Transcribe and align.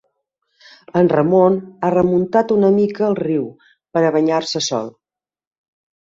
En 0.99 1.09
Ramon 1.11 1.57
ha 1.81 1.91
remuntat 1.93 2.53
una 2.55 2.71
mica 2.77 3.03
el 3.07 3.17
riu 3.19 3.43
per 3.97 4.03
a 4.07 4.13
banyar-se 4.15 4.63
sol. 4.69 4.91